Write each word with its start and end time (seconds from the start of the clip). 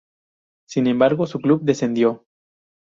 Sin 0.67 0.87
embargo 0.87 1.27
su 1.27 1.39
club 1.39 1.61
descendió. 1.61 2.25